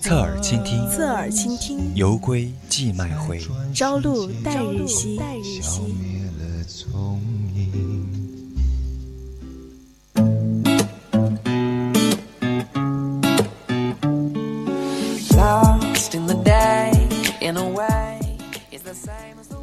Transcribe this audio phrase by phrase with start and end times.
[0.00, 3.38] 侧耳倾听，侧耳倾听，游归寄麦回，
[3.74, 5.20] 朝露待日晞。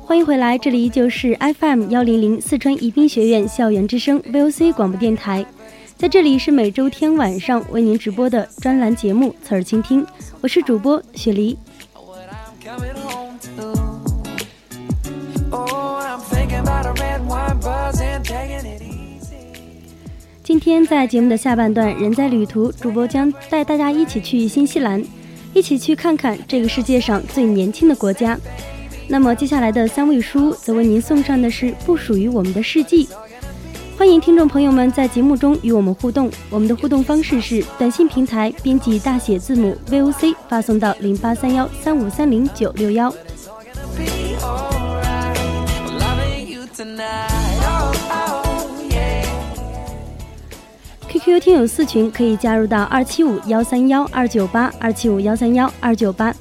[0.06, 5.46] 欢迎回来，这里依旧是 FM 幺零零四川宜宾学院校园之声 VOC 广播电台。
[5.98, 10.06] 在这里是每周天晚上为您直播的专栏节目《侧耳倾听》，
[10.42, 11.58] 我是主播雪梨。
[20.44, 25.04] 今天在节目的下半段，人在旅途，主播将带大家一起去新西兰，
[25.52, 28.38] 一起去看看这个世界上最年轻的国家。
[29.08, 33.10] 那么接下来的三位书则为您送上的是不属于我们的世纪。
[33.98, 43.12] 欢迎听众朋友们在节目中与我们互动，我们的互动方式是短信平台编辑大写字母 VOC 发送到零八三幺三五三零九六幺。
[51.10, 56.32] QQ 听友四群可以加入到二七五幺三幺二九八二七五幺三幺二九八，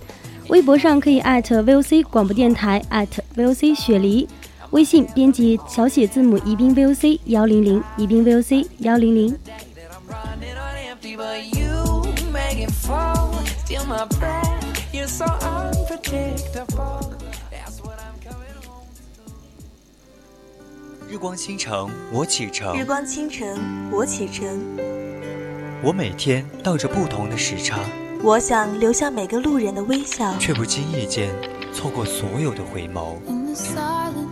[0.49, 4.29] 微博上可以艾特 VOC 广播电台艾特 VOC 雪梨。
[4.71, 9.39] 微信编辑小写字母宜宾 VOC 幺零零，宜宾 VOC 幺零零。
[21.09, 22.77] 日光倾城，我启程。
[22.77, 24.47] 日光倾城，我启程。
[25.83, 27.79] 我每天倒着不同的时差。
[28.23, 31.33] 我想留下每个路人的微笑，却不经意间
[31.73, 33.17] 错过所有的回眸。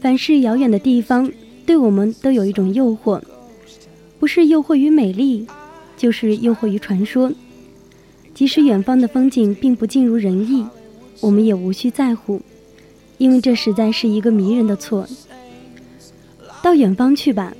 [0.00, 1.30] 凡是遥远的地方，
[1.66, 3.20] 对我们都有一种诱惑。
[4.18, 5.46] 不是诱惑于美丽，
[5.96, 7.30] 就是诱惑于传说。
[8.34, 10.66] 即使远方的风景并不尽如人意，
[11.20, 12.40] 我们也无需在乎，
[13.18, 15.06] 因为这实在是一个迷人的错。
[16.62, 17.54] 到远方去吧，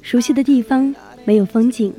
[0.00, 1.92] 熟悉的地方没有风景。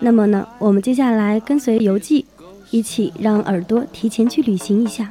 [0.00, 2.24] 那么呢，我们接下来跟随游记，
[2.70, 5.10] 一起让耳朵提前去旅行一下。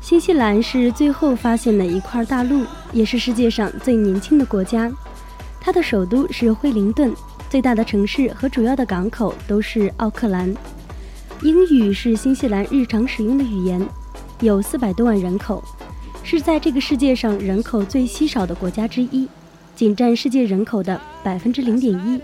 [0.00, 4.90] 新西兰是最后发现的一块大陆，也是世界上最年轻的国家。
[5.60, 7.14] 它的首都是惠灵顿，
[7.50, 10.54] 最大的城市和主要的港口都是奥克兰。
[11.42, 13.86] 英语是新西兰日常使用的语言，
[14.40, 15.62] 有四百多万人口，
[16.22, 19.28] 是在这个世界上人口最稀少的国家之一，
[19.76, 22.18] 仅占世界人口的百分之零点一。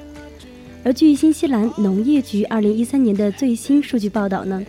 [0.82, 4.64] 而据新西兰农业局二零一三年的最新数据报道呢？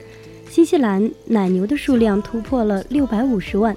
[0.49, 3.75] 新西兰奶牛的数量突破了六百五十万，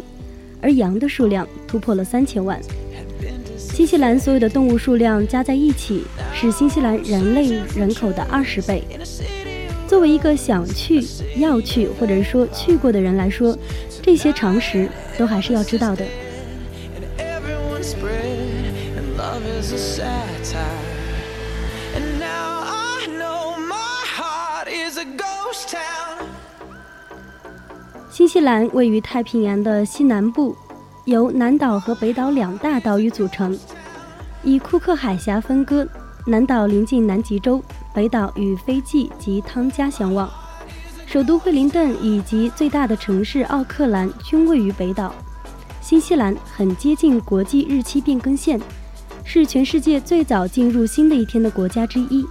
[0.60, 2.60] 而羊的数量突破了三千万。
[3.56, 6.02] 新西兰所有的动物数量加在一起
[6.34, 8.82] 是新西兰人类人口的二十倍。
[9.90, 13.58] 作为一个想去、要去或者说去过的人来说，
[14.00, 14.88] 这些常识
[15.18, 16.06] 都还是要知道的。
[28.12, 30.54] 新西兰位于太平洋的西南部，
[31.04, 33.58] 由南岛和北岛两大岛屿组成，
[34.44, 35.84] 以库克海峡分割。
[36.26, 37.60] 南岛临近南极洲，
[37.94, 40.30] 北岛与斐济及汤加相望。
[41.06, 45.14] 首都惠灵顿以及最大的城市奥克兰均位于北岛。
[45.80, 48.60] 新西兰很接近国际日期变更线，
[49.24, 52.24] 是全世界最早进入新的一天的国家之一。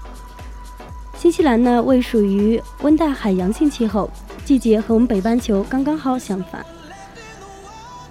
[1.17, 4.09] 新西兰呢，位属于温带海洋性气候。
[4.45, 6.65] 季节和我们北半球刚刚好相反，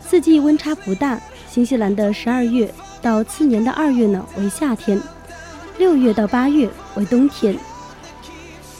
[0.01, 1.19] 四季温差不大。
[1.49, 2.73] 新西兰的十二月
[3.03, 5.01] 到次年的二月呢为夏天，
[5.79, 7.57] 六月到八月为冬天。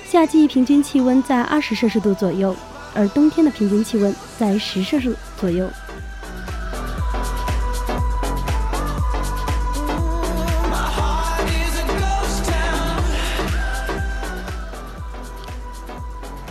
[0.05, 2.57] 夏季平均气温在二十摄氏度左右，
[2.93, 5.71] 而冬天的平均气温在十摄氏度左右。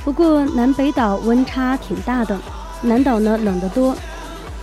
[0.05, 2.39] 不过南北岛温差挺大的，
[2.81, 3.93] 南岛呢冷得多，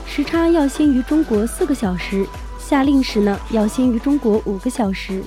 [0.07, 2.27] 时差要先于中国四个小时，
[2.59, 5.23] 夏令时呢要先于中国五个小时。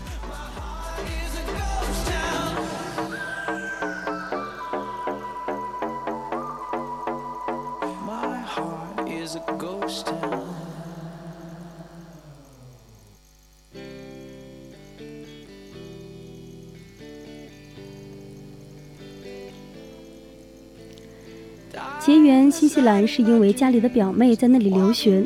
[21.99, 25.25] 结缘新西兰是因为家里的表妹在那里留学。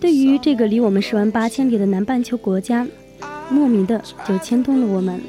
[0.00, 2.86] 对于这个离我们十万八千里的南半球国家，
[3.48, 5.20] 莫名的就牵动了我们，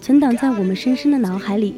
[0.00, 1.74] 存档在我们深深的脑海里。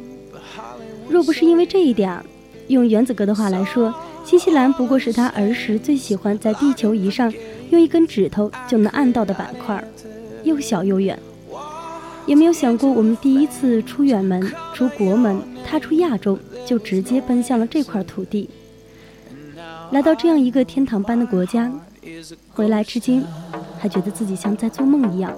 [1.07, 2.19] 若不是因为这一点，
[2.67, 3.93] 用原子哥的话来说，
[4.25, 7.31] 新西兰不过是他儿时最喜欢在地球仪上
[7.69, 9.81] 用一根指头就能按到的板块，
[10.43, 11.17] 又小又远。
[12.25, 18.49] 也没有想过，我们第一次出远门、出国门、踏出亚洲，就直接奔向了这块土地，
[19.91, 21.71] 来到这样一个天堂般的国家，
[22.49, 23.23] 回来至今，
[23.77, 25.31] 还觉得自己像在做梦一样。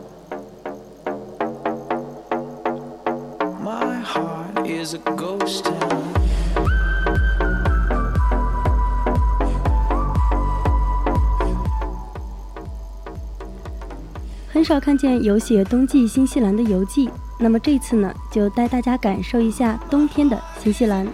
[14.50, 17.10] 很少看见有写冬季新西兰的游记，
[17.40, 21.08] 那么这次呢，就带大家感受一下冬天的新西兰。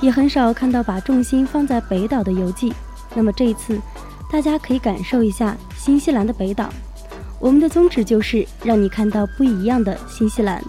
[0.00, 2.72] 也很少看到把重心放在北岛的游记，
[3.14, 3.78] 那么这一次，
[4.30, 6.68] 大家可以感受一下新西兰的北岛。
[7.38, 10.62] 我们的宗旨就是让你看到不一样的新西兰。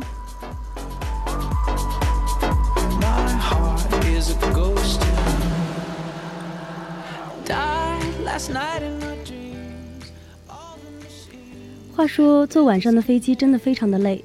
[11.96, 14.24] 话说，坐晚上的飞机真的非常的累，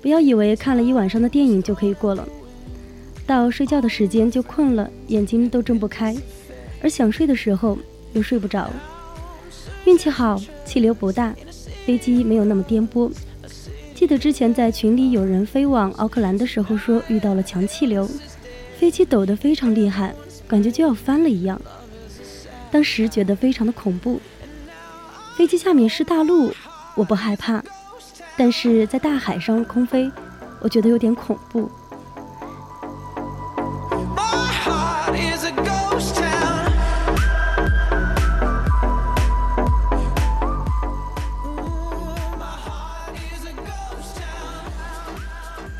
[0.00, 2.26] 不要以为看了一晚上的电影就可以过了，
[3.26, 6.16] 到睡觉的时间就困了，眼睛都睁不开，
[6.82, 7.76] 而想睡的时候
[8.12, 8.70] 又睡不着。
[9.84, 11.34] 运气好，气流不大，
[11.84, 13.10] 飞机没有那么颠簸。
[13.94, 18.08] 记得之前在群里有人飞往奥克兰的时候说遇到了强气流，
[18.78, 20.14] 飞机抖得非常厉害，
[20.46, 21.60] 感觉就要翻了一样。
[22.70, 24.20] 当时觉得非常的恐怖，
[25.36, 26.52] 飞机下面是大陆。
[26.94, 27.64] 我不害怕，
[28.38, 30.08] 但是在大海上空飞，
[30.60, 31.68] 我觉得有点恐怖。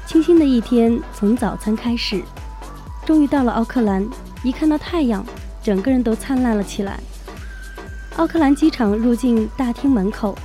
[0.04, 2.20] 清新的一天从早餐开始，
[3.06, 4.04] 终于到了奥克兰。
[4.42, 5.24] 一看到太阳，
[5.62, 6.98] 整个人都灿烂了起来。
[8.16, 10.36] 奥克兰机场入境大厅门口。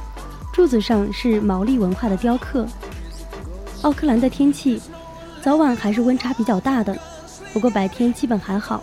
[0.64, 2.66] 柱子上是毛利文化的雕刻。
[3.82, 4.82] 奥克兰的天气，
[5.42, 6.98] 早晚还是温差比较大的，
[7.52, 8.82] 不过白天基本还好，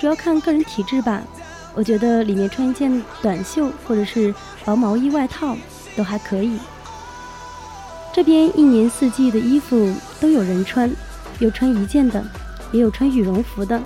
[0.00, 1.22] 主要看个人体质吧。
[1.76, 4.34] 我觉得里面穿一件短袖或者是
[4.64, 5.56] 薄毛衣外套
[5.96, 6.58] 都还可以。
[8.12, 10.90] 这边一年四季的衣服都有人穿，
[11.38, 12.20] 有穿一件的，
[12.72, 13.80] 也有穿羽绒服的，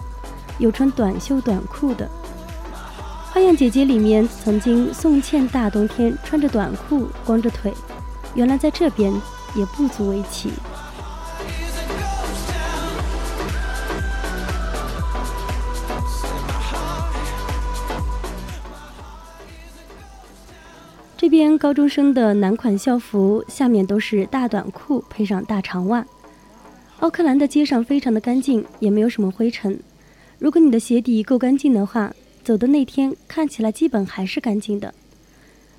[0.57, 2.09] 有穿短袖短裤的。
[3.33, 7.73] 花样姐姐里面曾经宋茜大冬天穿着短裤光着腿，
[8.35, 9.13] 原来在这边
[9.55, 10.51] 也不足为奇。
[21.17, 26.05] 这边高中生的男款校服下面都是大短裤配上大长袜。
[26.99, 29.81] 奥克兰的街上非常的干净，也没有什么灰尘。
[30.41, 32.13] 如果你的鞋底够干净的话。
[32.50, 34.92] 走的那天看起来基本还是干净的。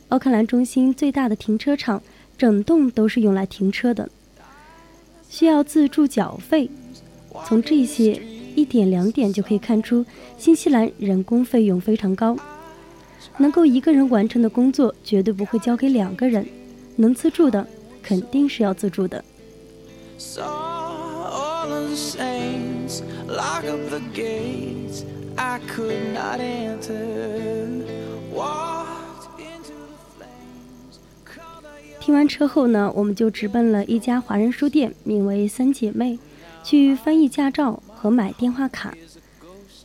[0.07, 2.01] 奥克兰中心最大的停车场，
[2.37, 4.09] 整栋都是用来停车的，
[5.27, 6.69] 需要自助缴费。
[7.45, 8.21] 从这些
[8.55, 10.05] 一点两点就可以看出，
[10.37, 12.37] 新西兰人工费用非常高。
[13.37, 16.47] 能够一个人完成的工作，绝对不会交给两个人。
[16.95, 17.67] 能自助的，
[18.01, 19.21] 肯定是要自助的。
[31.99, 36.19] 听完车后呢，我们就直奔了一家华人书店，名为“三姐妹”，
[36.63, 38.93] 去翻译驾照和买电话卡。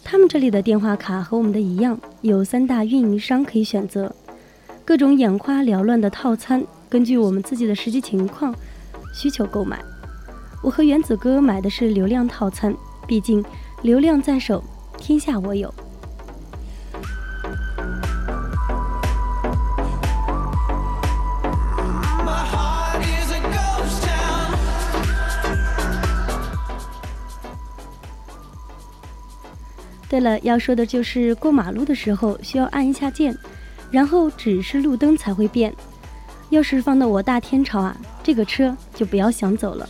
[0.04, 4.14] 他们这里的电话卡和我们的一样，有三大运营商可以选择，
[4.84, 8.54] 各种眼花缭乱的套餐，根据我们自己的实际情况
[9.14, 9.78] 需求购买。
[10.62, 12.74] 我和原子哥买的是流量套餐，
[13.06, 13.44] 毕竟
[13.82, 14.62] 流量在手，
[14.98, 15.72] 天下我有。
[30.08, 33.36] 对了，要说的就是过马路的时候需要按一下键，
[33.90, 35.74] 然后指示路灯才会变。
[36.48, 39.86] 要是放到我大天朝啊，这个车就不要想走了，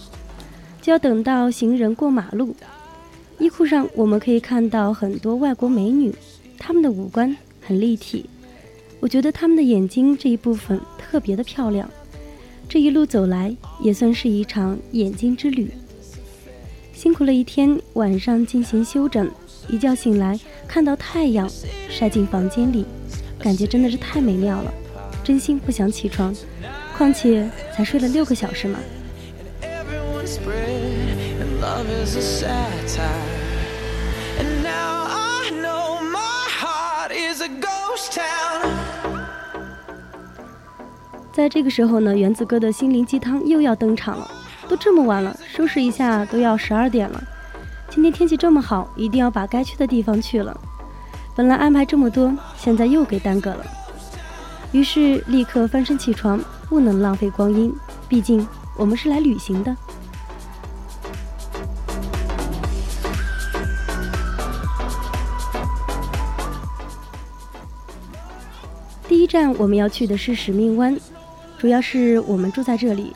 [0.81, 2.57] 就要等到行人过马路。
[3.39, 6.15] 衣裤上我们可以看到很多外国美女，
[6.59, 8.25] 她们的五官很立体，
[8.99, 11.89] 我觉得她们的眼睛这一部分特别的漂亮。
[12.69, 15.71] 这一路走来也算是一场眼睛之旅。
[16.95, 19.31] 辛苦了一天，晚上进行休整。
[19.69, 21.49] 一觉醒来，看到太阳
[21.91, 22.87] 晒进房间里，
[23.39, 24.73] 感觉真的是太美妙了，
[25.23, 26.35] 真心不想起床。
[26.97, 28.79] 况且才睡了六个小时嘛。
[31.61, 33.09] Love is a satire.
[34.39, 38.71] And now I know my heart is a ghost town.
[41.33, 44.31] 在这个时候呢，原子哥的心灵鸡汤又要登场了。
[44.69, 47.23] 都这么晚了，收拾一下都要十二点了。
[47.89, 50.59] 今天天气这么好，一定要把该去的地方去了。
[51.35, 53.65] 本来安排这么多，现在又给耽搁了。
[54.73, 57.73] 于是立刻翻身起床，不能浪费光阴，
[58.09, 58.47] 毕竟
[58.77, 59.77] 我们是来旅行的。
[69.27, 70.97] 站我们要去的是使命湾，
[71.59, 73.13] 主要是我们住在这里，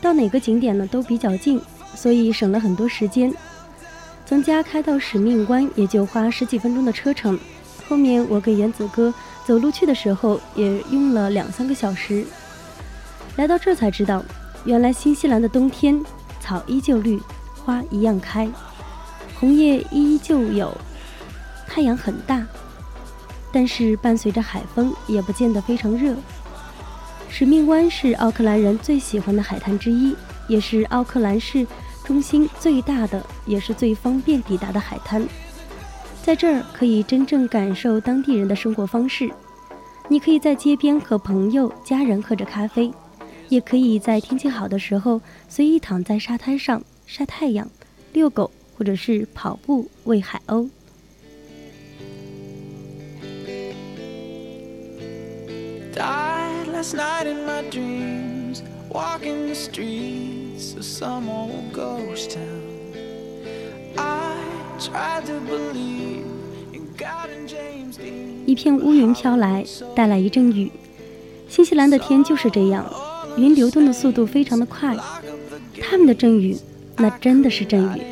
[0.00, 1.60] 到哪个景点呢都比较近，
[1.94, 3.32] 所以省了很多时间。
[4.24, 7.38] 从家开到使命湾也就花十几分钟的车程，
[7.88, 9.12] 后面我跟原子哥
[9.44, 12.24] 走路去的时候也用了两三个小时。
[13.36, 14.24] 来到这才知道，
[14.64, 16.00] 原来新西兰的冬天
[16.40, 17.20] 草依旧绿，
[17.64, 18.48] 花一样开，
[19.38, 20.74] 红叶依旧有，
[21.66, 22.46] 太阳很大，
[23.52, 26.16] 但是伴随着海风也不见得非常热。
[27.28, 30.16] 使命湾是奥克兰人最喜欢的海滩之一，
[30.48, 31.66] 也是奥克兰市。
[32.04, 35.24] 中心最大的也是最方便抵达的海滩，
[36.24, 39.30] 在这儿可以真正感受当地人的生活方式。
[40.08, 42.90] 你可以在街边和朋友、家人喝着咖啡，
[43.48, 47.70] 也可以在天气好的时候随意躺在沙滩上晒太阳、
[48.12, 50.68] 遛狗，或者是跑步喂海鸥。
[56.82, 62.42] Last night in my dreams, walking the streets of some old ghost town.
[63.96, 64.34] I
[64.80, 66.24] tried to believe
[66.72, 68.44] in God and James Dean.
[68.46, 70.72] 一片乌云飘来，带来一阵雨。
[71.48, 72.84] 新西兰的天就是这样，
[73.36, 74.96] 云流动的速度非常的快。
[75.80, 76.58] 他们的阵雨，
[76.96, 78.02] 那真的是阵雨，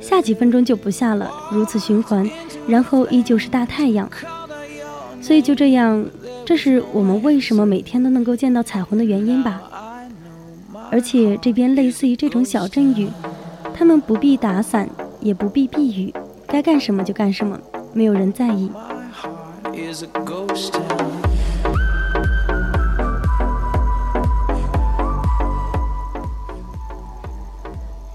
[0.00, 2.26] 下几分钟就不下了，如此循环，
[2.66, 4.10] 然后依旧是大太阳。
[5.20, 6.06] 所以就这样，
[6.48, 9.60] 这是我们为什么每天都能够见到彩虹的原因吧。
[10.90, 13.06] 而且这边类似于这种小阵雨，
[13.74, 14.88] 他们不必打伞，
[15.20, 16.14] 也不必避雨，
[16.46, 17.60] 该干什么就干什么，
[17.92, 18.72] 没有人在意。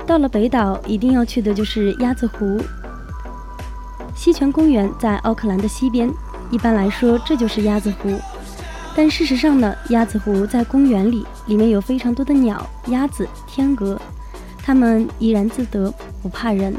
[0.08, 2.60] 到了北岛，一定要去的就是鸭子湖。
[4.16, 6.12] 西泉公园在奥克兰的西边，
[6.54, 8.16] 一般来说这就是鸭子湖。
[8.96, 14.00] 但事实上呢，鸭子湖在公园里，里面有非常多的鸟、鸭子、天鹅，
[14.64, 15.92] 它们怡然自得，
[16.22, 16.72] 不怕人。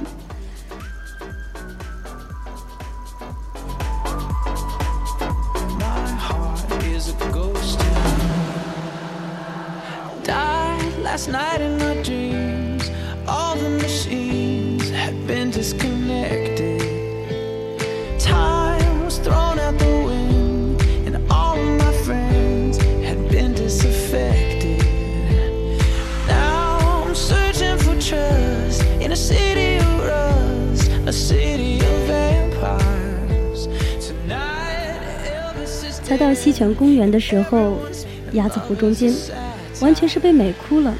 [36.15, 37.77] 来到西泉公园的时候，
[38.35, 39.13] 鸭子湖中间
[39.81, 40.95] 完全是被美哭了。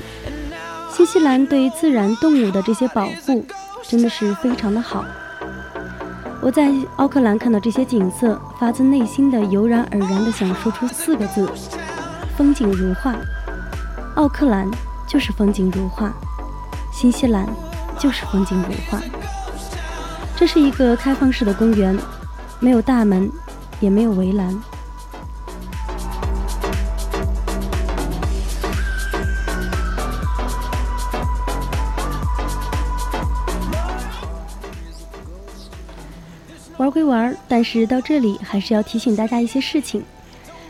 [0.93, 3.47] 新西兰对自然动物的这些保护
[3.85, 5.05] 真的是非常的好。
[6.43, 11.49] 我在奥克兰看到这些景色，发自内心的油然而然的想说出四个字：
[12.37, 13.15] 风景如画。
[14.17, 14.69] 奥克兰
[15.07, 16.13] 就是风景如画，
[16.93, 17.47] 新西兰
[18.01, 19.01] 就是风景如画。
[20.35, 21.97] 这是一个开放式的公园，
[22.59, 23.31] 没有大门，
[23.79, 24.53] 也没有围栏。
[37.05, 40.03] 归玩，但是到这里还是要提醒大家一些事情。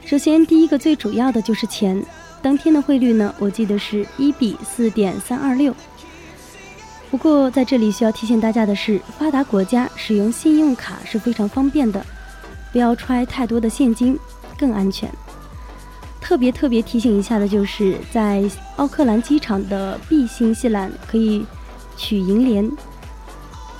[0.04, 2.04] 首先，第一个最主要的就是钱。
[2.42, 5.72] 当天的汇率呢，我记得是一比四点三二六。
[7.10, 12.04] 不过在这里需要提醒大家的是，发达国家使用信用卡是非常方便的，
[12.72, 14.18] 不要揣太多的现金，
[14.58, 15.08] 更安全。
[16.20, 18.42] 特别特别提醒一下的就是，在
[18.76, 21.46] 奥克兰机场的 B 新西兰可以
[21.96, 22.68] 取银联。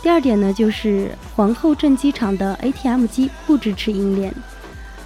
[0.05, 4.35] 第二点呢，就是皇后镇机场的 ATM 机不支持银联，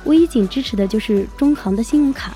[0.07, 2.33] 唯一仅支持的就是中行的信用卡。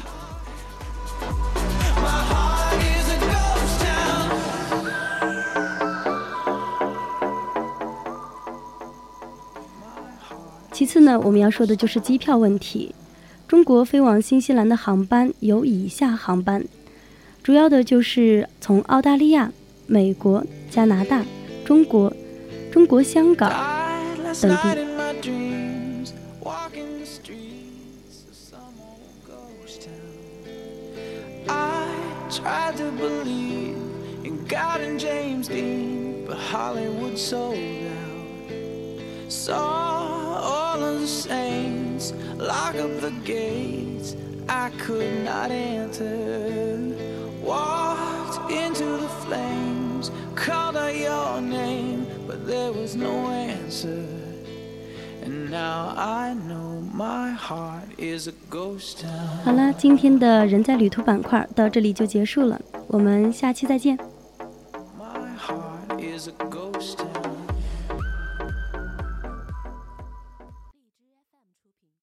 [10.71, 12.95] 其次呢，我们要说的就是机票问题。
[13.49, 16.65] 中国飞往新西兰的航班有以下航班，
[17.43, 19.51] 主要的就是从澳大利亚、
[19.89, 21.25] 美国、加拿大、
[21.65, 22.13] 中国。
[22.72, 23.50] 中国香港
[24.42, 24.88] 等地。
[32.30, 33.78] Tried to believe
[34.24, 39.32] in God and James Dean, but Hollywood sold out.
[39.32, 39.56] Saw
[40.44, 44.16] all of the saints lock up the gates
[44.48, 46.94] I could not enter.
[47.42, 52.01] Walked into the flames, called out your name but
[52.47, 54.05] There was no answer.
[55.25, 59.45] And now I know my heart is a ghost town.
[59.45, 63.97] 好了，今天的人在旅途板块到这里就结束了，我们下期再见。